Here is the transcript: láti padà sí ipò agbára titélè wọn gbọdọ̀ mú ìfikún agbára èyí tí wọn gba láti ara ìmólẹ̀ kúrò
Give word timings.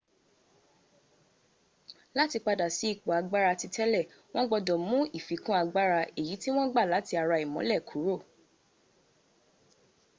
láti 2.17 2.37
padà 2.45 2.67
sí 2.77 2.85
ipò 2.93 3.09
agbára 3.19 3.51
titélè 3.61 4.01
wọn 4.33 4.47
gbọdọ̀ 4.49 4.77
mú 4.89 4.97
ìfikún 5.17 5.57
agbára 5.63 5.99
èyí 6.19 6.35
tí 6.41 6.49
wọn 6.55 6.67
gba 6.73 6.83
láti 6.93 7.13
ara 7.21 7.35
ìmólẹ̀ 7.45 7.81
kúrò 7.89 8.15